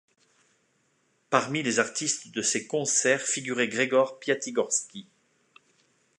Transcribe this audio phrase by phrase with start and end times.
[1.29, 5.05] Parmi les artistes de ces concerts figurait Gregor Piatigorsky.